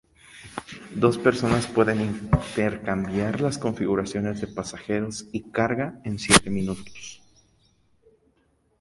[0.95, 7.21] Dos personas pueden intercambiar las configuraciones de pasajeros y carga en siete minutos.